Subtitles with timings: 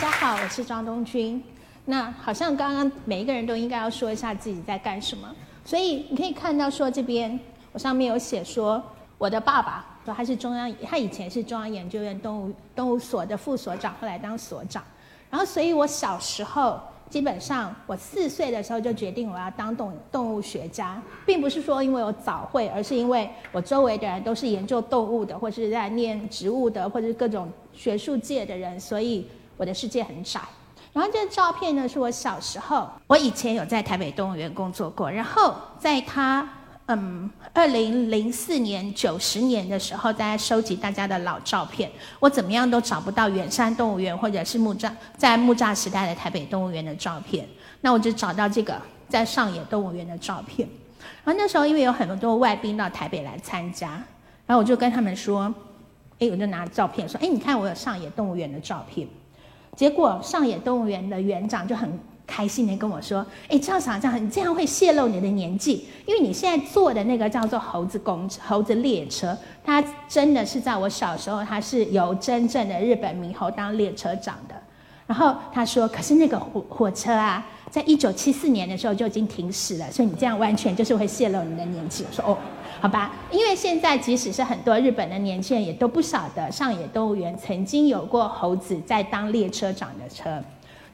[0.00, 1.42] 大家好，我是庄东君。
[1.86, 5.28] 那好像刚刚每一个人都应该要说一下自己在干什么，
[5.64, 7.36] 所以你可以看到说这边
[7.72, 8.80] 我上面有写说
[9.18, 14.84] 我的爸爸说他是中央，他以前是中央研究院动物动物所的副所长，后来当所长。
[15.30, 16.78] 然后，所以我小时候
[17.10, 29.26] 基本上我四岁的时候就决定我要当动动物学家，并不是说因为我早会，而是因为我周围的人都是研究动物的，或是在念植物的，或者各种学术界的人，所以。
[29.58, 30.40] 我的世界很窄。
[30.94, 35.10] 然后这个照片呢，是我小时候，我以前有在台北动物园工作过。
[35.10, 36.48] 然后在他
[36.86, 47.46] 嗯二零零四年九十年的时候，大家收集大家的老照片，我怎么样都找不到远山动物园或者是木栅在木栅时代的台北动物园的照片。
[47.82, 50.66] 那我就找到这个在上野动物园的照片。
[51.22, 53.90] 然后那时候因为有很多外宾到台北来参加，
[54.46, 55.54] 然后我就跟他们说，
[56.18, 59.06] 哎，我就拿照片说，哎，你看我有上野动物园的照片。
[59.78, 61.88] 结果上野动物园的园长就很
[62.26, 74.56] 开心的跟我说：“哎，赵厂长，你这样会泄露你的年纪，因为你现在坐的那个叫做猴子公猴子列车，它真的是在我小时候，它是由真正的日本猕猴当列车长的。
[75.06, 82.36] 然后他说，可是那个火火车啊，在一九七四年的时候就已经停驶了，所以你这样完全就是会泄露你的年纪。”我说：“哦。”
[82.80, 90.40] 好吧，因为现在即使是很多日本的年轻人也都不晓得上野动物园曾经有过猴子在当列车长的车。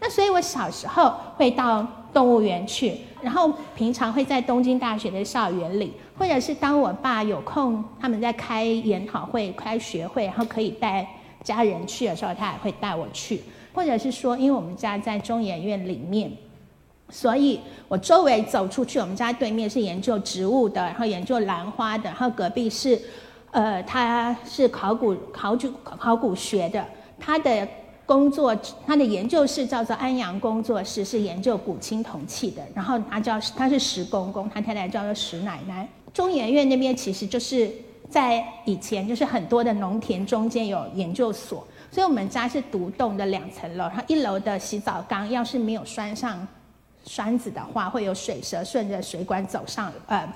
[0.00, 11.06] 那所以我小时候会到动物园去，然后平常会在东京大学的校园里，或者是当我爸有空，他们在开研讨会、开学会，然后可以带
[11.42, 13.42] 家人去的时候，他也会带我去，
[13.74, 16.32] 或者是说，因为我们家在中研院里面。
[17.10, 23.00] 所以我周围走出去，我们家对面是研究植物的，然后研究兰花的，然后隔壁是，
[23.52, 26.84] 呃，他是考古考古考古学的，
[27.20, 27.68] 他的
[28.06, 28.56] 工作
[28.86, 32.62] 他的研究室叫做安阳工作室，是研究古青铜器的。
[32.74, 35.86] 然后他叫他是石公公，他太太叫做石奶奶。
[36.12, 37.70] 中研院那边其实就是
[38.08, 46.46] 在以前就是很多的农田中间有研究所，所以我们家是独栋的两层楼，然后一楼的洗澡缸要是没有拴上。
[47.04, 50.26] 栓子的话，会有水蛇顺着水管走上，呃，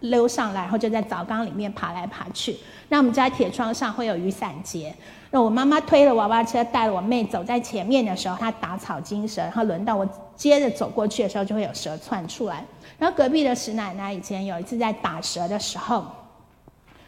[0.00, 2.56] 溜上来，然后就在澡缸里面爬来爬去。
[2.88, 4.94] 那我们家铁窗上会有雨伞节。
[5.30, 12.64] 那我妈妈推了娃娃车，带了我妹走在前面的时候，她打草惊蛇，然后轮到我接着走过去的时候，就会有蛇窜出来。
[12.98, 16.04] 然后隔壁的石奶奶以前有一次在打蛇的时候，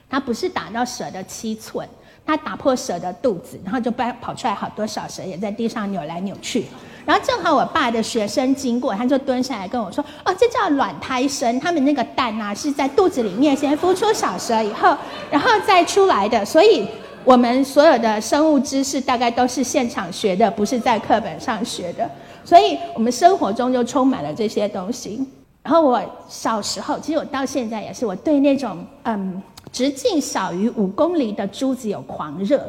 [0.09, 1.89] 她不是打到蛇的七寸，
[2.25, 6.67] 她打破蛇的肚子，然后就搬跑出来好多小蛇，也在地上扭来扭去。
[7.05, 14.97] 然后正好我爸的学生经过，他就蹲下来跟我说：“哦，这叫卵胎生，他们那个蛋呐是在肚子里面先孵出小蛇以后，
[15.29, 16.45] 然后再出来的。
[16.45, 16.87] 所以
[17.25, 22.09] 我们所有的生物知识大概都是现场学的，不是在课本上学的。
[22.45, 25.27] 所以我们生活中就充满了这些东西。
[25.65, 29.43] 然后我小时候，其实我到现在也是，我对那种嗯
[29.73, 32.65] 直径小于五公里的珠子有狂热，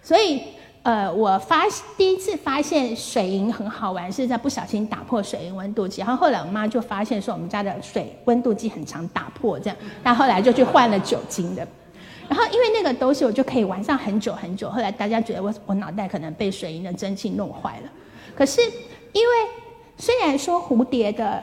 [0.00, 0.40] 所以。
[0.84, 1.62] 呃，我发
[1.96, 6.02] 第一次发现水银很好玩，是在不小心打破水银温度计。
[6.02, 11.66] 然后后来我妈就发现说，我们家的水温度计很常打破，这样，那后来就去换了酒精的。
[12.28, 14.68] 然后因为那个东西，我就可以玩上很久很久。
[14.68, 17.90] 后来大家觉得我我脑袋可能被水银的蒸汽弄坏了。
[18.36, 18.60] 可是
[19.12, 19.34] 因为
[19.96, 21.42] 虽然说蝴蝶的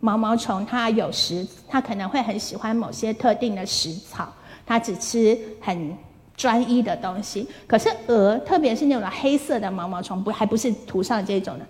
[0.00, 4.32] 毛毛虫它有时，它可能会很喜欢某些特定的食草，
[4.64, 5.94] 它只吃很。
[6.38, 11.66] 专一的东西，可是鹅，特别是那种黑色的毛毛虫，不还不是涂上这种的，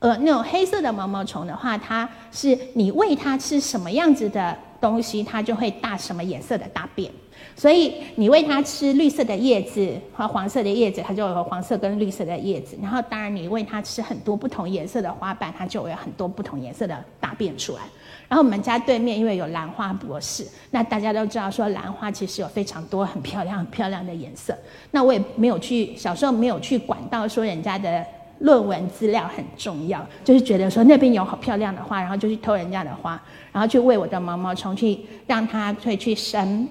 [0.00, 7.10] 呃，那种黑色的毛毛虫的话，它是你喂它吃什么样子的东西，它就会大什么颜色的大便。
[7.54, 12.76] 所以你喂它吃绿色的叶子和黄色的叶子，它就有黄色跟绿色的叶子。
[12.82, 17.80] 然后当然你喂它吃很多不同颜色的花瓣，它就有很多不同颜色的大便出来。
[18.28, 24.56] 然后我们家对面因为有兰花博士，那大家都知道说兰花其实有非常多很漂亮很漂亮的颜色。
[24.90, 28.04] 那我也没有去小时候没有去管到说人家的
[28.42, 36.68] 论文资料很重要，就是觉得说那边有好漂亮的花，然后就去偷人家的花，然后去喂我的毛毛虫去让它会去生。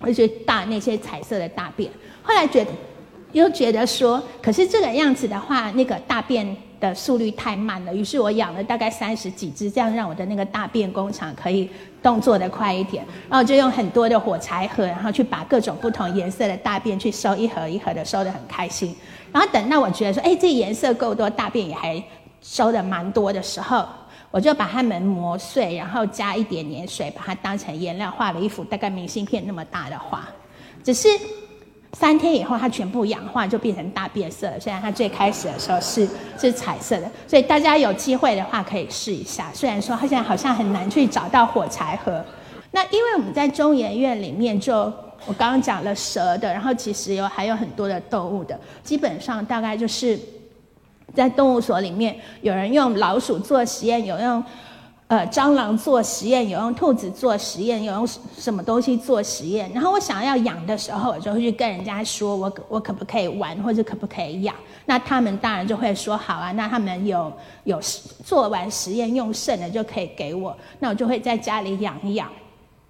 [0.00, 1.90] 而且大那些彩色的大便，
[2.20, 2.70] 后来觉得
[3.32, 7.94] 又觉得说，可是这个样子的话，那个大便的速率太慢了。
[7.94, 11.70] 于是我养了大概三十几只，这样让我的那个大便工厂可以
[12.02, 13.02] 动作的快一点。
[13.30, 18.94] 然后就用很多的火柴盒，然后去把各种不同颜色的大便去收一盒一盒的，收的很开心。
[19.34, 22.00] 然后等到我觉得说，哎，这颜色够多，大便也还
[22.40, 23.84] 收的蛮多的时候。
[24.30, 30.28] 我就把它们磨碎，然后加一点点水，把它当成颜料画了一幅大概明信片那么大的画。
[30.84, 31.08] 只是
[31.92, 34.60] 三天以后它全部氧化就变成大变色了。
[34.60, 36.08] 虽然它最开始的时候是
[36.38, 39.50] 是彩色的，所以大家有机会的话可以试一下。
[39.52, 42.24] 虽然说它现在好像很难去找到火柴盒，
[42.70, 44.92] 那因为我们在中研院里面就。
[45.26, 50.18] 我刚刚讲了蛇的，然后其实有还有很多的动物的，基本上大概就是
[51.14, 54.44] 在动物所里面，有人用老鼠做实验，有用
[55.06, 58.06] 呃蟑螂做实验，有用兔子做实验，有用
[58.36, 59.70] 什么东西做实验。
[59.72, 64.54] 然后我想要养的时候，我就会去跟人家说，我我可不可以玩，或者可不可以养？
[64.86, 66.52] 那他们当然就会说好啊。
[66.52, 67.32] 那他们有
[67.64, 67.80] 有
[68.24, 72.28] 做完实验用剩的就可以给我，那我就会在家里养一养。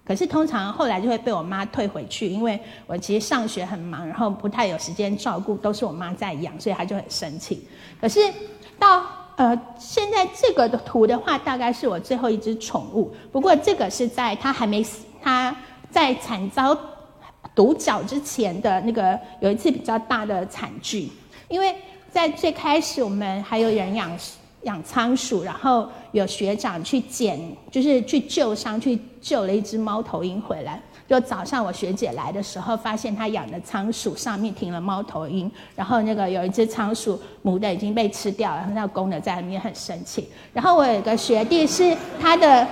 [0.05, 7.67] 可是通常后来就会被我妈退回去，因为我其实上学很忙，然后不太有时间照顾，都是我妈在养，所以她就很生气。
[7.99, 8.19] 可是
[8.77, 9.03] 到
[9.35, 13.11] 呃现在这个的图的话，大概是我最后一只宠物。
[13.31, 15.55] 不过这个是在它还没死，它
[15.89, 16.77] 在惨遭
[17.55, 21.09] 毒角之前的那个有一次比较大的惨剧，
[21.47, 21.75] 因为
[22.11, 24.11] 在最开始我们还有人养。
[24.65, 27.39] 养仓鼠，然后有学长去捡，
[27.71, 30.79] 就是去救伤，去救了一只猫头鹰回来。
[31.07, 40.27] 就早上我学姐来的时候，发现她养的仓鼠上面停了猫头鹰，然后那个有一只仓鼠母的已经被吃掉，然后那公的在里面很生气。
[40.51, 42.67] 然后我有一个学弟是他的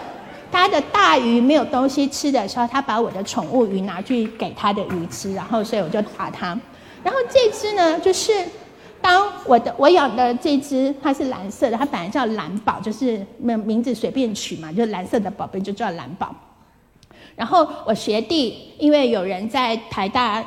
[0.52, 6.60] 他的大鱼没有东西吃的时候，他把我的宠物鱼拿去给他的鱼吃，然后所以我就打他。
[7.04, 8.34] 然后这只呢，就是。
[9.04, 16.34] 当我的我养的这只它是蓝色的，它本来叫蓝宝，就是名名字随便取嘛，就蓝色的宝贝就叫蓝宝。
[17.36, 20.42] 然后我学弟因为有人在台大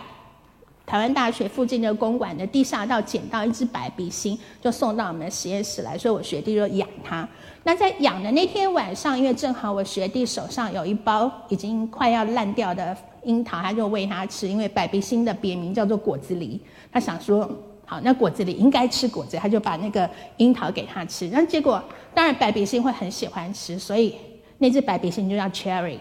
[0.86, 7.28] 台湾大学附近的公馆的地下道捡到一只白鼻星，就送到我们实验室来，所以我学弟就养它。
[7.64, 16.58] 那在养的那天晚上，因为正好我学弟手上有一包已经快要烂掉的樱桃，他就喂它吃，因为白鼻星的别名叫做果子狸，
[16.90, 17.50] 他想说。
[17.88, 21.28] 好，那果子里应该吃果子，他就把那个樱桃给他吃。
[21.32, 21.80] 那结果，
[22.12, 24.16] 当然白鼻星会很喜欢吃，所以
[24.58, 25.98] 那只白鼻星就叫 Cherry。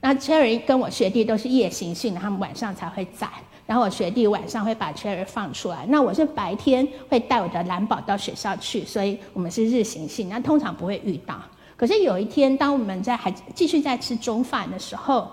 [0.00, 3.28] 那 Cherry 跟我学弟都是夜行性的，他们晚上才会在。
[3.66, 5.84] 然后我学弟晚上会把 Cherry 放出来。
[5.88, 11.34] 那我是白天会带我的蓝宝到学校去，所以我们是日行性，那通常不会遇到。
[11.76, 15.28] 可是有一天，当我们在还继续在吃中饭的时候，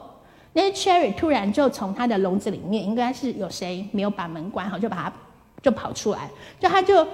[0.53, 5.13] 那 Cherry 突然就从它的笼子里面，应该是有谁没有把门关好，就把它。
[5.62, 7.06] 就跑出来，就他就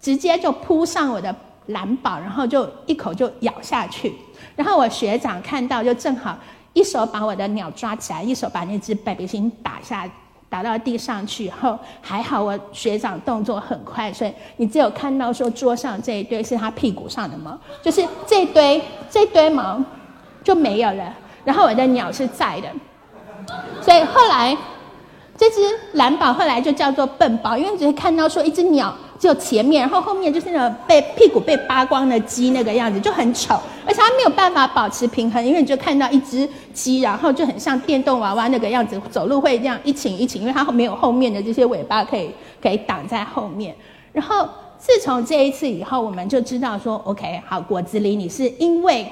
[0.00, 1.34] 直接就扑上我的
[1.66, 4.14] 蓝宝，然后就一口就咬下去。
[4.56, 6.38] 然后我学长看到，就正好
[6.72, 10.08] 一手把我的鸟抓起来，一手把那只白鼻星打下
[10.48, 11.44] 打到地上去。
[11.44, 19.82] 以后还好我学长动作很快，所以你只有看到说桌上这一堆是他屁股上的毛，就是这堆这堆毛
[20.42, 21.14] 就没有了。
[21.44, 22.68] 然后我的鸟是在的，
[23.82, 24.56] 所以后来。
[25.40, 43.74] 这只蓝宝后来就叫做笨宝，因为只是看到说一只鸟只有前面，然后后面就是那种被屁股被扒光的鸡那个样子，就很丑，而且它没有办法保持平衡，因为你就看到一只鸡，然后就很像电动娃娃那个样子，走路会这样一倾一倾，因为它没有后面的这些尾巴可以可以挡在后面。
[44.12, 44.46] 然后
[44.76, 49.10] 自从这一次以后，我们就知道说，OK，好，果子狸，你是因为。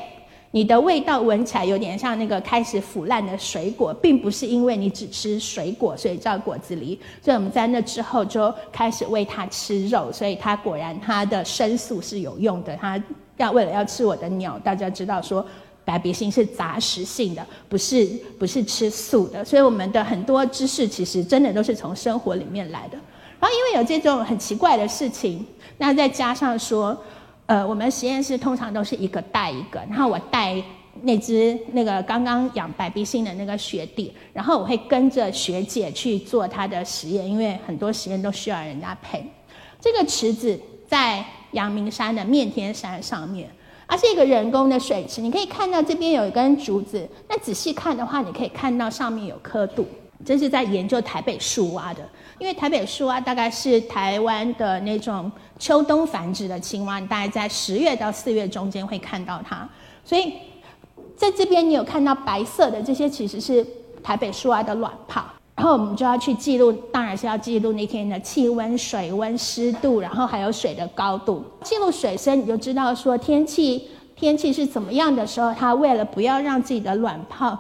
[0.50, 6.96] 你的味道闻起来有点像那个开始腐烂的水果，并不是因为你只吃水果，所以叫果子狸。
[7.22, 12.74] 所以我们在那之后就开始喂它吃肉，所以它果然它的生素是有用的。
[12.76, 12.98] 它
[13.36, 15.44] 要为了要吃我的鸟，大家知道说
[15.84, 19.44] 白鼻星是杂食性的，不是不是吃素的。
[19.44, 22.96] 所以我们的很多知识其实真的都是从生活里面来的。
[23.38, 25.44] 然后因为有这种很奇怪的事情，
[25.76, 26.98] 那再加上说。
[27.48, 30.62] 呃，我们实验室通常都是一个带一个，然后我带
[31.00, 39.24] 那只那个刚刚养白鼻星的那个学弟，然后我会跟着学姐去做他的实验，因为很多实验都需要人家陪。
[39.80, 43.48] 这个池子在阳明山的面天山上面，
[43.86, 49.88] 它是一个人工的水池，你可以看到这边有一根竹子，那仔细看的话，你可以看到上面有刻度，
[50.22, 52.06] 这是在研究台北树蛙的。
[52.38, 59.68] 因为台北树蛙大概是台湾的那种秋冬繁殖的青蛙，大概在十月到四月中间会看到它。
[60.04, 60.32] 所以
[61.16, 63.66] 在这边你有看到白色的这些，其实是
[64.02, 65.24] 台北树蛙的卵泡。
[65.56, 71.44] 然后我们就要去记录，当然是要记录那天的气温、水温、湿度，然后还有水的高度。
[71.64, 77.58] 记录水深，你就知道说天气天气是怎么样的时候，它为了不要让自己的卵泡。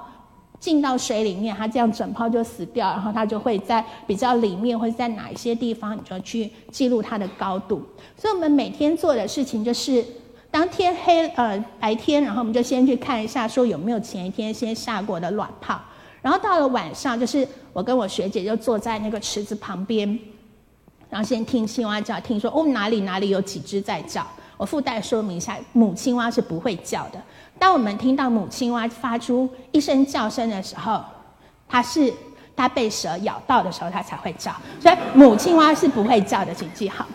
[0.60, 7.82] 进到水里面，它这样整泡就死掉，然后它就会在比较里面，或者在哪一些地方，你就去记录它的高度。
[8.16, 10.04] 所以，我们每天做的事情就是，
[10.50, 15.80] 当天黑呃白天，然后我们就先去看一下，说有没有前一天先下过的卵泡。
[16.20, 20.18] 然后到了晚上，就是我跟我学姐就坐在那个池子旁边，
[21.08, 24.26] 然后先听青蛙叫，听说哦哪里哪里有几只在叫。
[24.58, 27.22] 我附带说明一下，母青蛙是不会叫的。
[27.58, 31.02] 当我们听到母青蛙发出一声叫声的时候，
[31.66, 32.12] 它是
[32.54, 34.52] 它被蛇咬到的时候，它才会叫。
[34.78, 37.06] 所以母青蛙是不会叫的，请记好。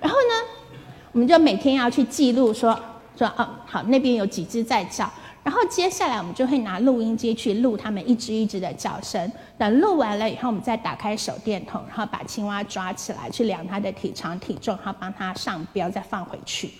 [0.00, 0.74] 然后呢，
[1.12, 2.78] 我们就每天要去记录说
[3.16, 5.10] 说哦，好，那边有几只在叫。
[5.50, 9.20] 然后接下来我们就会拿录音机去录它们一只一只的叫声。
[9.58, 16.70] 等录完了以后，我们再打开手电筒，然后把青蛙抓起来，去量它的体长体重，然后帮它上标，再放回去。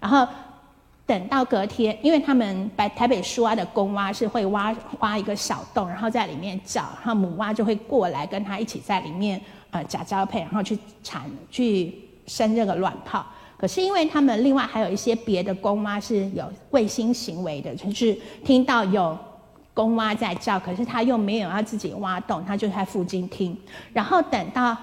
[0.00, 0.26] 然后
[1.04, 9.38] 等到隔天，因为他们白台北树蛙的公蛙是会挖挖一个小洞，然后在里面叫，然后母蛙就会过来跟它一起在里面
[9.70, 11.94] 呃假交配，然后去产去
[12.26, 13.22] 生这个卵泡。
[13.64, 19.16] 可是因为他们另外还有一些别的公蛙是有卫星行为的，就是听到有
[19.72, 23.56] 公蛙在叫，可是他又没有要自己挖洞，他就在附近听。
[23.94, 24.76] 然后等到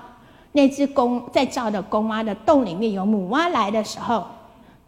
[0.53, 4.25] 那只公在叫的公蛙的洞里面有母蛙来的时候，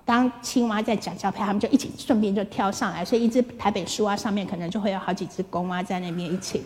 [0.04, 6.64] 当青蛙在讲交配，他们就一起顺便就跳上来，所以一只台北树蛙上面可能就会有好几只公蛙在那边一起。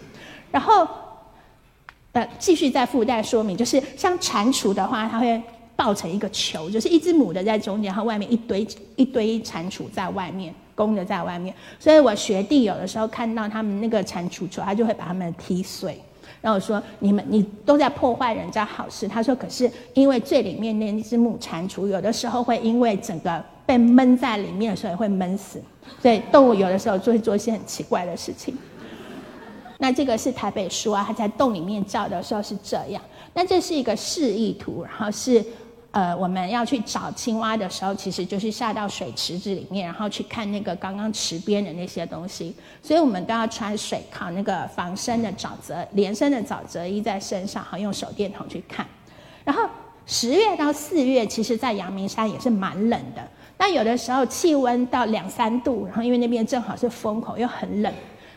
[0.50, 0.88] 然后
[2.14, 5.44] 呃，继续再附带说明，就是像蟾蜍的话，它会。
[5.78, 11.54] 抱成一个球，就是一只母的在中间，然后外面一堆一堆蟾蜍在外面，公的在外面。
[11.80, 16.02] 所以我学弟有的时候看到他们那个蟾蜍球，他就会把他们踢碎。
[16.42, 25.62] 然后我说：“你们你都在破坏人家好事。”他说：“可是因为最里面那只母蟾蜍，有的时候会因为整个被闷在里面，所以会闷死。
[26.02, 28.58] 所以动物有的时候就会做一些很奇怪的事情。
[29.78, 33.02] 那这个是台北树啊，它在洞里面叫的时候是这样。
[33.34, 35.46] 那这是一个示意图，然后是。
[35.92, 42.54] 呃，我们要去找青蛙的时候，其实就是下到水池子里面，然后去看那个刚刚池边的那些东西。
[42.84, 48.86] 所以我们都要穿水靠那个防身的沼泽连身的沼泽衣在身上，好用手电筒去看。
[49.44, 49.64] 然后
[50.06, 53.28] 十月到四月，其实在阳明山也是蛮冷的。
[53.58, 57.92] 那有的时候气温到两三度，然后因为那边正好是风口，又很冷。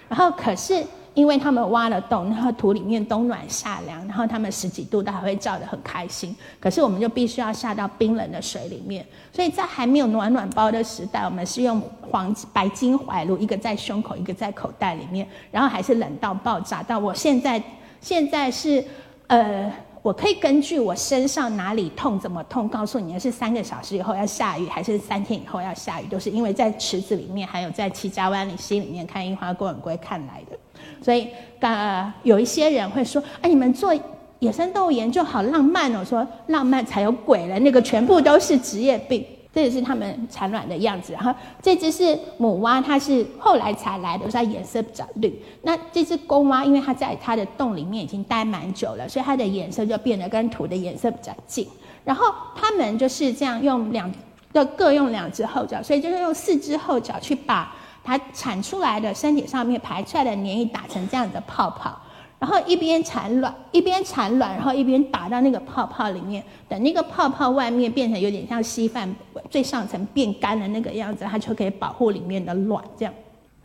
[0.08, 0.86] 然后可是。
[1.14, 6.34] 因为他们挖了洞，然后土里面冬暖夏凉，然后他们十几度都还会照得很开心。
[6.60, 16.80] 可是我们就必须要下到冰冷的水里面，所以在还没有暖暖包的时代，我们是用黄白金怀炉，一个在胸口，一个在口袋里面，然后还是冷到爆炸。
[16.82, 17.60] 到我现在
[18.00, 18.82] 现在是
[19.26, 19.70] 呃，
[20.02, 30.56] 我可以根据我身上哪里痛怎么痛，告诉你是三个小时以后要下雨，还是三天以后要下雨，都是因为在池子里面，还有在七家湾里溪里面看樱花、过龟看来的。
[31.02, 31.28] 所以，
[31.60, 33.92] 呃，有一些人会说：“哎，你们做
[34.38, 39.24] 野生动物研究好浪漫哦！”说浪漫才有鬼了，那个全部都是职业病。
[39.52, 41.12] 这也是他们产卵的样子。
[41.12, 45.42] 然后这只是母蛙，它是后来才来的，它颜色比较绿。
[45.62, 51.66] 那这只公蛙，因为它在它的洞里面已经待蛮久了，所以它的颜色就变得跟土的颜色比较近。
[52.04, 54.08] 然后它们就是这样用两，
[54.52, 57.74] 要各用两只后脚，所以就是用四只后脚去把。
[58.02, 61.98] 它产出来的身体上面排出来的粘液打成这样的泡泡，
[62.38, 66.42] 然后一边产卵一边产卵，然后一边打到那个泡泡里面。
[66.68, 69.14] 等那个泡泡外面变成有点像稀饭
[69.50, 72.82] 最上层变干的那个样子，它就可以保护里面的卵。
[72.96, 73.12] 这样，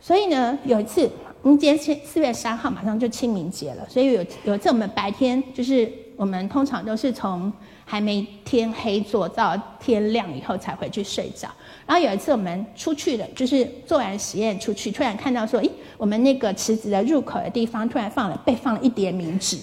[0.00, 1.10] 所以呢，有一次，
[1.42, 7.52] 我们今天四四月三号马上就清明节了，所以有有一次我们白天就是我们通常都是从
[7.88, 11.48] 还没天黑做到天亮以后才回去睡觉。
[11.86, 19.56] 然后有一次我们出去的，就是做完实验出去，突然看到说，咦，我们那个池子的入口的地方突然放了被放了一叠冥纸。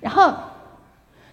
[0.00, 0.32] 然后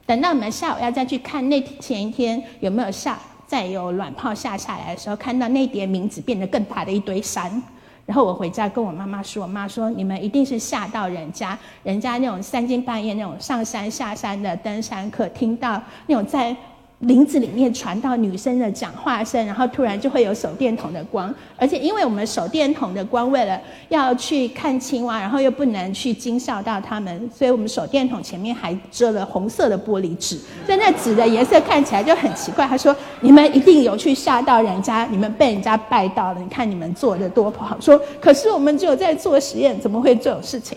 [0.06, 3.18] 等到我们下午要再去看那前一天有没有下
[3.48, 7.64] 再有卵泡下下来的时候，看到那叠冥纸变得更大的一堆山。
[8.08, 16.58] 然后我回家跟我妈妈说，我妈说你们一定是吓到人家，人家那种三更半夜那种上山下山的登山客，听到那种在。
[17.01, 32.66] 林子里面传到女生的讲话声，然后突然就会有手电筒的光，而且因为我们手电筒的光为了要去看青蛙，然后又不能去惊吓到他们，所以我们手电筒前面还遮了红色的玻璃纸，所以那纸的颜色看起来就很奇怪。
[32.66, 40.75] 他说：“你们一定有去吓到人家，你们被人家拜到了，你看你们做的多不好。”说：“可是我们只有在做实验，怎么会这种事情？”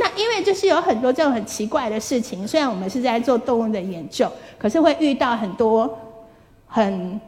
[0.00, 5.98] 那因为就是有很多这种很奇怪的事情，虽然我们是在做动物的研究，可是会遇到很多
[6.68, 7.20] 很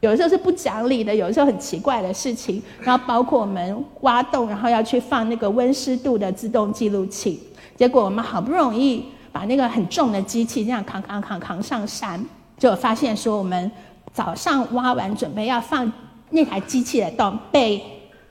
[0.00, 2.60] 有的时候是不讲理的，有的时候很奇怪的事情。
[2.80, 7.40] 然后包括我们挖洞，然后要去放那个温湿度的自动记录器，
[7.76, 12.20] 结果我们好不容易把那个很重的机器这样扛扛扛扛上山，
[12.58, 13.70] 就发现说我们
[14.12, 15.90] 早上挖完准备要放
[16.30, 17.80] 那台机器的洞，被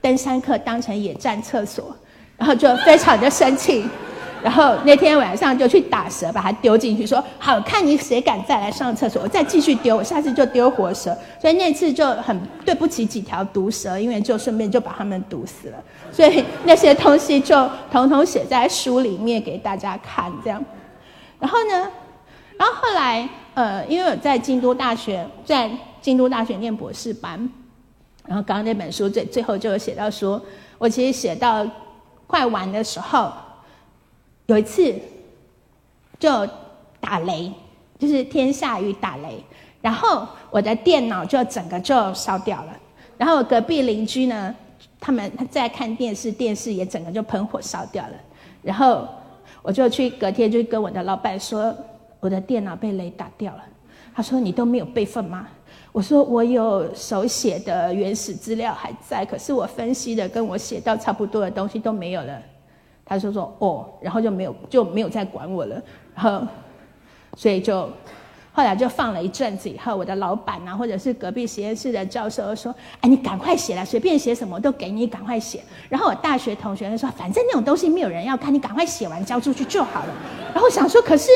[0.02, 1.96] 登山客当成野战厕所。
[2.36, 3.84] 然后就非常的生气。
[4.42, 11.16] 然后那天晚上就去打蛇，把它丢进去，说好看你谁敢再来上厕所，我再继续丢，我下次就丢活蛇。
[11.40, 15.78] 所以那次就很对不起几条毒蛇，因为就顺便就把它们毒死了。
[16.12, 20.64] 所以那些东西就统统写在书里面给大家看，这样。
[21.40, 21.90] 然后呢，
[22.56, 25.68] 然后后来呃，因为我在京都大学，在
[26.00, 27.36] 京都大学念博士班，
[28.26, 30.40] 然后刚刚那本书最最后就有写到说，
[30.78, 31.66] 我其实写到
[32.26, 33.32] 快完的时候。
[34.46, 34.94] 有一次，
[36.20, 36.48] 就
[37.00, 37.52] 打雷，
[37.98, 39.42] 就是天下雨打雷，
[39.82, 42.72] 然后我的电脑就整个就烧掉了。
[43.18, 44.54] 然后隔壁邻居呢，
[45.00, 48.12] 他们在看电视，电视也整个就喷火烧掉了。
[48.62, 49.08] 然后
[49.62, 51.74] 我就去隔天就跟我的老板说，
[52.20, 53.64] 我的电脑被雷打掉了。
[54.14, 55.48] 他说你都没有备份吗？
[55.96, 62.38] 我说我有手写的原始资料还在，可是我分析的跟我写到差不多的东西都没有了。
[63.02, 65.82] 他就说哦，然后就没有就没有再管我了，
[66.14, 66.46] 然后，
[67.34, 67.90] 所以就
[68.52, 80.14] 后来就放了一阵子以后，我的老板啊，或者是隔壁实验室的教授说：“哎，你赶快写了，随便写什么都给你，赶快写。”然后我大学同学就说：“反正那种东西没有人要看，你赶快写完交出去就好了。”
[80.52, 81.30] 然后想说，可是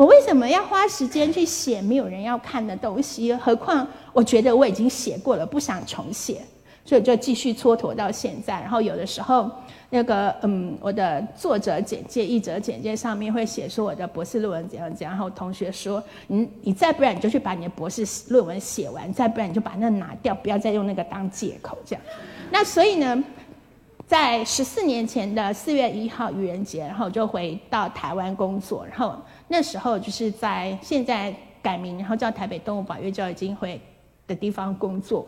[0.00, 3.34] 我为什么要花时间去写没有人要看的东西？
[3.34, 6.40] 何况我觉得我已经写过了，不想重写，
[6.86, 8.58] 所以就继续蹉跎到现在。
[8.62, 9.50] 然后有的时候。
[9.92, 22.02] 那个 嗯，我的作者简介、译者简介上面会写说我的博士论文怎样怎样，然后同学说，你你再不然你就去把你的博士论文写完，再不然你就把那拿掉，不要再用那个当借口这样。
[22.52, 23.24] 那所以呢，
[24.06, 29.16] 在十四年前的四月一号愚人节，然后我就回到台湾工作，然后
[29.52, 33.80] 那时候就是在现在改名，然后叫台北动物保育教育基金会
[34.28, 35.26] 的地方工作。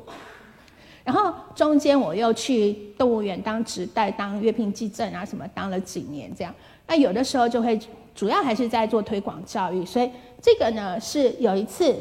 [1.02, 6.54] 然后中间我又去动物园当职代，当月聘记证啊什么，当了几年这样。
[6.86, 7.76] 那有的时候就会
[8.14, 10.08] 主要还是在做推广教育，所以
[10.40, 11.92] 这个呢是有一次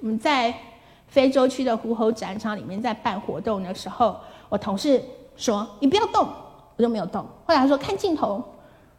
[0.00, 0.52] 我们在
[1.06, 4.16] 非洲区的狐猴展场里面在办活动的时候，
[4.48, 5.00] 我同事
[5.36, 6.26] 说你不要动，
[6.76, 7.22] 我就没有动。
[7.44, 8.42] 后来他说看镜头，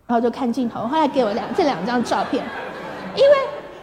[0.07, 0.87] 然后就看镜头。
[0.87, 2.43] 后来给我两这两张照片，
[3.15, 3.35] 因为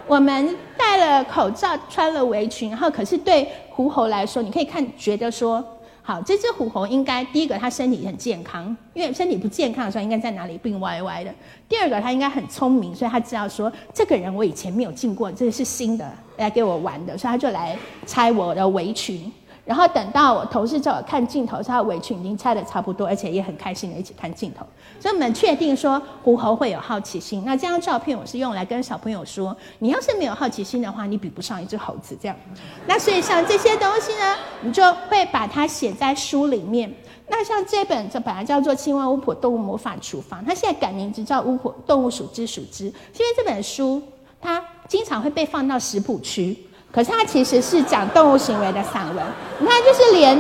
[0.07, 0.57] 我们。
[0.81, 5.63] 戴了口罩，穿了围裙，然后可是对狐猴来说，你可以看觉得说，
[6.03, 11.33] 好，这只狐猴应该第一个它身体很健康，因为身体不健康的时候应该在哪里病歪歪的。
[11.69, 19.31] 第二个它应该很聪明，所以它知道说这个人我以前没有见过，这是新的来给我玩的，所以它就来拆我的围裙。
[19.71, 24.67] 然后等到我同事叫我看镜头，他的围裙已经拆的差不多，而且也很开心的一起看镜头。
[24.99, 27.45] 所以我们确定说狐猴会有好奇心。
[27.47, 32.37] 那这张照片我是用来跟小朋友说，你要是没有好奇心的话，你比不上一只猴子这样。
[32.85, 36.93] 那所以像这些东西呢，你就会把它写在书里面。
[37.29, 44.03] 那像这本这本来叫做《青蛙巫婆动物魔法厨房》，它现在改名字叫《巫婆动物鼠之鼠之》，因为这本书
[44.41, 46.59] 它经常会被放到食谱区。
[46.93, 49.25] 可是它其实是讲动物行为的散文，
[49.59, 50.37] 你看，就是连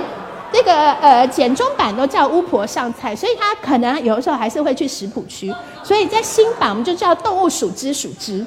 [0.52, 8.44] 这个呃简中版都叫巫婆上菜，所以它可能有的时候还是会去食谱区，所以在新版我们就叫动物数之数之。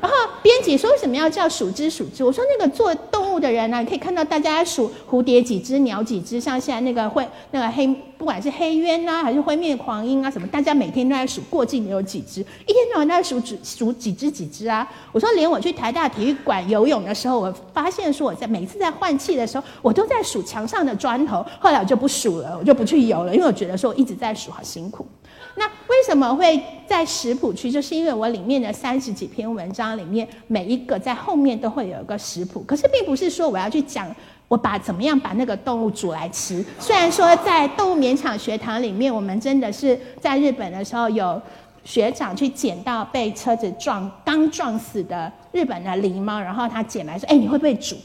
[0.00, 2.22] 然后编辑说为什么要叫数之数之？
[2.24, 7.88] 我说那个做动物的人呢，可以看到大家数蝴蝶几只，鸟几只，像现在那个会那个黑，
[8.18, 14.86] 不管是黑鸢啊，还是灰面狂鹰啊什么，大家每天都在数过境有几只，一天到晚在数数数几只几只啊。
[15.12, 21.46] 我说连我去台大体育馆游泳的时候，我发现说我在每次在换气的时候，我都在数墙上的砖头。
[21.60, 25.06] 后来我就不数了，我就不去游了，因为我觉得说我一直在数好辛苦。
[25.54, 27.70] 那为什么会在食谱区？
[27.70, 32.62] 就是因为我里面的三十几篇文章里面，每一个在后面都会有一个食谱。
[32.66, 34.14] 可是并不是说我要去讲
[34.48, 36.64] 我把怎么样把那个动物煮来吃。
[36.80, 41.40] 虽然说在动物勉强学堂里面，我们真的是在日本的时候有
[41.84, 47.96] 学长去捡到被车子撞刚撞死的日本的狸猫，然后他捡来说：“哎，你会不会煮？”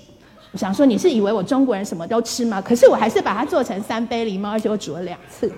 [0.51, 2.61] 我想说你是以为我中国人什么都吃吗？
[2.61, 5.51] 可是我还是把它做成三杯狸猫，而且我煮了两次。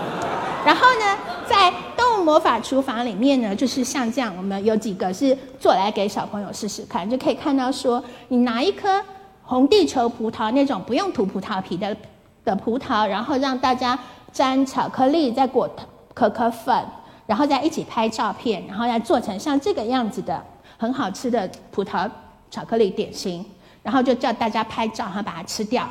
[0.64, 1.18] 然后呢，
[1.48, 9.02] 在动物魔法厨房里面呢，就是像这样，我们有几个是做来给小朋友试试看，就可以看到说，你拿一颗
[9.46, 11.96] 红地球葡萄那种不用涂葡萄皮的
[12.44, 13.98] 的葡萄，然后让大家
[14.32, 15.70] 沾巧克力，再裹
[16.12, 16.84] 可可粉，
[17.26, 20.44] 然后再一起拍照片，然后再做成像这个样子的
[20.76, 22.10] 很好吃的葡萄
[22.50, 23.44] 巧克力点心，
[23.82, 25.88] 然后就叫大家拍照，然后把它吃掉。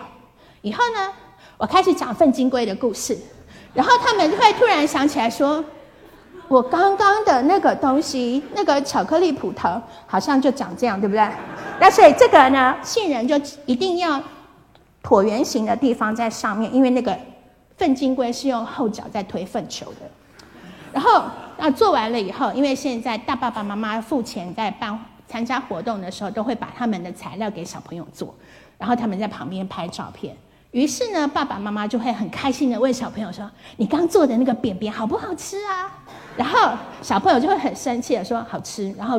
[0.61, 1.11] 以后呢，
[1.57, 3.17] 我开始讲粪金龟的故事。
[3.73, 5.61] 然后他们就会突然想起来说
[6.47, 11.27] ：“我刚刚的那个东西，那个巧克力葡萄，好像就长这样，对不对？
[11.79, 14.21] 那所以这个呢，杏仁就一定要
[15.03, 17.17] 椭圆形的地方在上面，因为那个
[17.77, 20.01] 粪金龟是用后脚在推粪球的。
[20.93, 21.23] 然后
[21.58, 28.34] 啊，做完了以后，因为现在大爸爸妈妈付钱在办参加活动的时候，都会把他们的材料给小朋友做，
[28.77, 30.36] 然后他们在旁边拍照片。
[30.75, 35.89] 于是呢，爸爸妈妈就会很开心的问小朋友说：“你刚做的那个便便好不好吃啊？”
[36.35, 36.69] 然后
[37.01, 39.17] 小朋友就会很生气的说：“好吃。”然后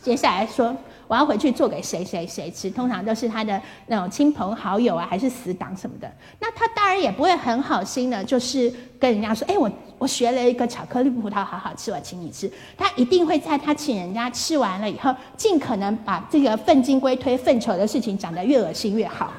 [0.00, 0.72] 接下来说
[1.08, 6.08] ：“我要回去做给谁谁谁吃。”通常都是他的那种亲朋好友啊，还是死党什么的。
[6.38, 19.32] 那他当然也不会很好心的，就是跟人家说：“哎，我我学了一个巧克力葡萄，好好吃，我请你吃。”他一定会在他请人家吃完了以后，尽可能把这个粪金龟推粪球的事情讲得越恶心越好。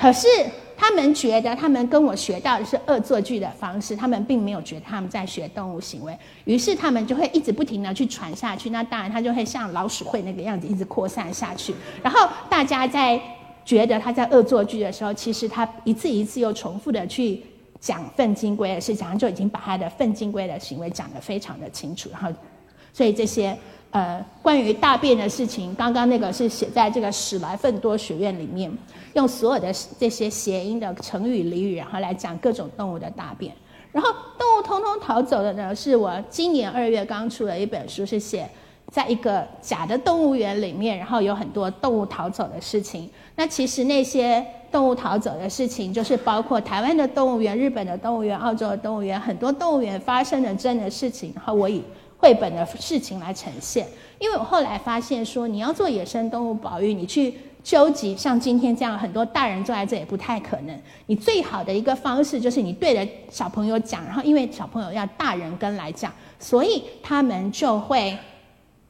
[0.00, 0.26] 可是
[0.76, 8.70] 他们觉得，他们跟我学到的是恶作剧的方式，他们并没有觉得他们在学动物行为，于是他们就会一直不停的去传下去。
[8.70, 11.74] 那当然，他就会像老鼠会那个样子，一直扩散下去。
[12.02, 13.20] 然后大家在
[13.62, 17.42] 觉得他在恶作剧的时候，其实他一次一次又重复的去
[17.78, 22.08] 讲粪金龟的事情，就已经把他的粪金龟的行为讲得非常的清楚。
[22.10, 22.32] 然后，
[22.94, 23.54] 所以这些。
[23.92, 28.70] 呃，关于大便的事情，刚刚那个是写在这个史莱芬多学院里面，
[29.14, 33.52] 用所有的这些谐音的成语俚语，然后来讲各种动物的大便。
[33.90, 38.48] 然后动物通通逃走的呢，是我今年二月刚出的一本书，是写
[38.92, 43.10] 在一个假的动物园里面，然后有很多动物逃走的事情。
[43.34, 51.32] 那其实那些动物逃走的事情，就是包括台湾的动物园、日本的动物园、澳洲的动物园，很多动物园发生的真的事情。
[51.34, 51.82] 然后我以
[52.20, 60.78] 绘本的事情来呈现，因为我后来发现说，你要做野生动物保育，你去纠集像今天这样很多大人坐在这也不太可能。
[61.06, 68.14] 你最好的一个方式就是你对着小朋友讲，然后因为小朋友要大人跟来讲，所以他们就会，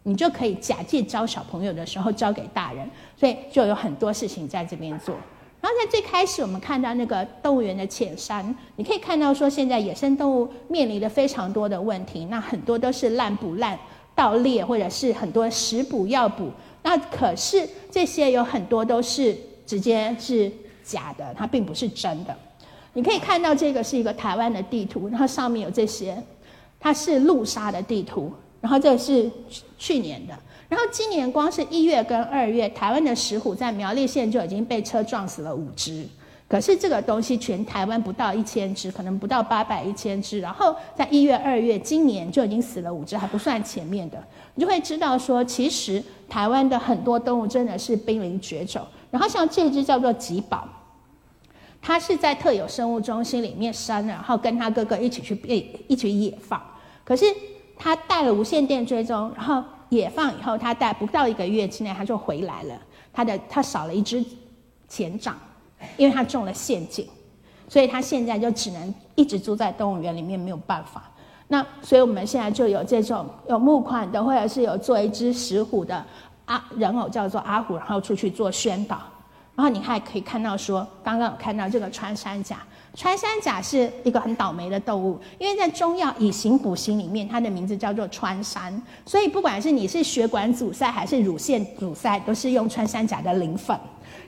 [0.03, 5.15] 你就可以假借教小朋友的时候教给大人，所以就有很多事情在这边做。
[5.61, 13.79] 然后在最开始，我们看到那个动物园的浅山，你可以看到说，现在野生动物面临的非常多的问题，那很多都是滥捕滥
[14.15, 16.51] 盗猎，或者是很多食补药补。
[16.83, 20.51] 那可是这些有很多都是直接是
[20.83, 22.35] 假的，它并不是真的。
[22.95, 26.17] 你可以看到这个是一个台湾的地图，然后上面有这些，
[26.81, 29.31] 它是陆沙的地图，然后这是
[29.77, 30.35] 去年的。
[30.71, 36.07] 然后今年光是一月跟二月，台湾的石虎在苗栗县就已经被车撞死了五只。
[36.47, 40.39] 可是这个东西全台湾不到一千只，可能不到八百一千只。
[40.39, 44.23] 然后在一月、二月，今年就已经死了五只，还不算前面的。
[44.55, 48.81] 你就会知道说，其实台湾的很多动物真的是濒临绝种。
[49.11, 50.69] 然后像这只叫做吉宝，
[51.83, 56.61] 它是在特有生物中心里面生，然后跟他哥哥一起去被一起野放。
[57.05, 57.25] 可是
[57.77, 59.65] 它带了无线电追踪，然后。
[59.91, 62.75] 野放以后，它在不到一个月之内，它就回来了。
[63.13, 64.25] 它的它少了一只
[64.89, 65.37] 前掌，
[65.97, 67.07] 因为它中了陷阱，
[67.69, 71.05] 所以它现在就只能一直住在动物园里面，没有办法。
[71.49, 76.05] 那所以我们现在就有这种有募款的，或者是有做一只石虎的
[76.45, 78.99] 阿人偶，叫做阿虎，然后出去做宣导。
[79.57, 82.59] 然后你还可以看到说，刚刚有看到这个穿山甲。
[82.95, 93.79] 穿山甲是一个很倒霉的动物，因为在中药以形补形里面，它的名字叫做穿山，所以不管是你是血管阻塞还是乳腺阻塞，都是用穿山甲的磷粉。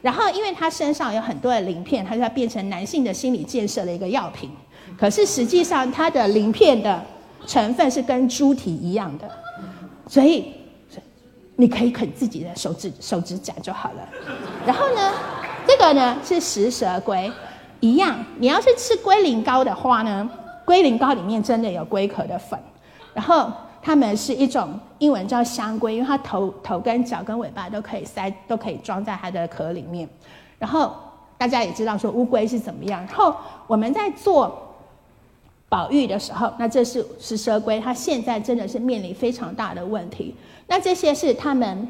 [0.00, 4.48] 然后，因为它身上有很多的鳞片，它就要变成男性的心理建设的一个药品。
[4.96, 7.04] 可是实际上，它的鳞片的
[7.46, 9.28] 成分是跟猪蹄一样的，
[10.06, 10.52] 所以
[11.56, 14.08] 你可以啃自己的手指手指甲就好了。
[14.64, 15.12] 然后呢，
[15.66, 17.30] 这个呢是食蛇龟。
[17.82, 20.30] 一样，你要是吃龟苓膏的话呢，
[20.64, 22.56] 龟苓膏里面真的有龟壳的粉，
[23.12, 23.50] 然后
[23.82, 30.08] 它们是一种英文叫香龟，因为它头头跟脚跟尾巴都可以塞，都可以装在它的壳里面。
[30.60, 30.94] 然后
[31.36, 33.00] 大家也知道说乌龟是怎么样。
[33.00, 33.34] 然后
[33.66, 34.76] 我们在做
[35.68, 40.36] 保育的时候，那这是食蛇龟，它现在真的是面临非常大的问题。
[40.68, 41.88] 那这些是它们。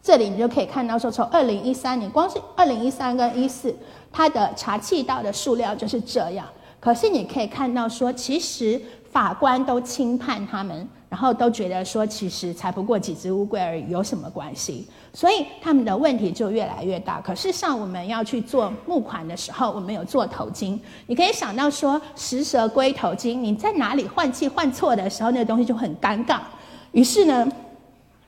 [0.00, 3.76] 这里你就可以看到，说从二零一三年，光是二零一三跟一四，
[4.10, 6.46] 它的查气道的数量就是这样。
[6.80, 14.86] 可是你可以看到，说其实法官都轻判他们，然后都觉得说，其实才不过几只乌龟而已，有什么关系？
[15.12, 17.20] 所以他们的问题就越来越大。
[17.20, 26.38] 可是像我们要去做募款的时候，我们有做头巾，你可以想到说，食蛇龟头巾，你在哪里换气换错的时候，那个东西就很尴尬。
[26.92, 27.50] 于是呢，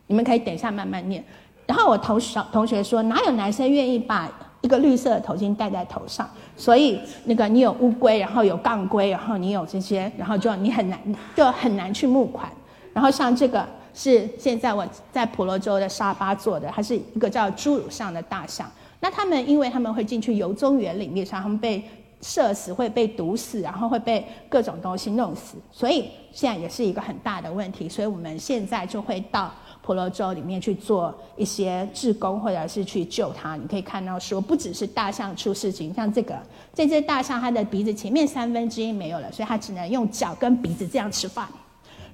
[0.08, 1.24] 你们可以等一下慢慢念。
[1.66, 4.28] 然后我同小同学说，哪有男生愿意把
[4.60, 6.28] 一个绿色的头巾戴在头上？
[6.56, 10.98] 所以那个你有乌龟，然后有杠龟，然后你有这些，然后就你很难
[11.34, 12.50] 就很难去募款。
[12.92, 18.70] 然后像这个是现在我在婆罗洲的沙巴做的，它是一个叫侏儒象的大象。
[19.00, 21.82] 那他们因为他们会进去游中园里面，所以他们被
[22.20, 27.88] 射死，会被毒死，然后会被各种东西弄死，所以现在也是一个很大的问题。
[27.88, 29.50] 所以我们现在就会到
[29.90, 33.56] 婆罗洲里面去做一些志工，或者是去救它。
[33.56, 36.38] 你可以看到说，不只是大象出事情，像这个
[36.72, 41.48] 这只大象，它的鼻子前面三分之一没有了，所以它只能用脚跟鼻子这样吃饭。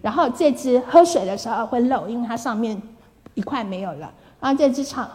[0.00, 2.80] 然后这只喝水的时候会漏，因为它上面
[3.34, 4.10] 一块没有了。
[4.40, 5.10] 然后这只长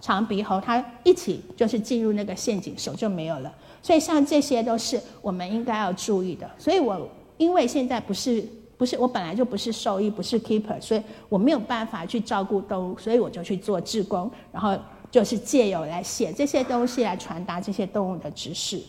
[0.00, 3.52] 长鼻猴，它一起就是进入那个陷阱，手就没有了。
[3.80, 6.50] 所以像这些都是我们应该要注意的。
[6.58, 8.44] 所以我因为现在不是
[8.80, 14.74] 不是我本来就不是兽医，不是 keeper，所以我没有办法去照顾动物，所以我就去做志工，然后
[15.10, 18.80] 就是借由来写这些东西来传达这些动物的知识。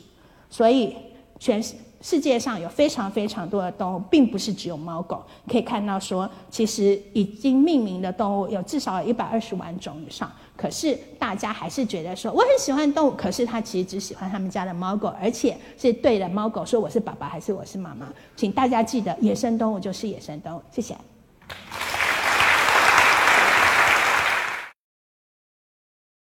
[0.49, 0.95] 所以
[1.37, 1.61] 全
[2.01, 5.23] 世界上有非常非常多的动物，并不是只有猫狗。
[5.47, 10.31] 可以看到说，其实已经命名的动物有至少一百二十万种以上。
[10.57, 18.07] 可是大家还是觉得说我很喜欢动物，可是他其实只喜欢他们家的猫狗，而且是对的猫狗说我是爸爸还是我是妈妈。
[18.35, 20.61] 请大家记得，野生动物就是野生动物。
[20.71, 20.95] 谢谢。